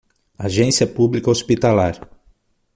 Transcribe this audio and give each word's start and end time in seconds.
Agência 0.39 0.87
pública 0.87 1.29
hospitalar 1.29 2.01